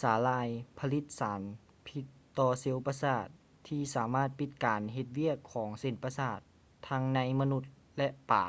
[0.00, 0.48] ສາຫຼ່າຍ
[0.78, 1.40] ຜະລິດສານ
[1.86, 2.04] ພິດ
[2.38, 3.26] ຕໍ່ເຊວປະສາດ
[3.66, 6.38] ທີ່ສາມາດປິດການເຮັດວຽກຂອງເສັ້ນປະສາດ
[6.88, 7.62] ທັງໃນມະນຸດ
[7.98, 8.46] ແລະ ປາ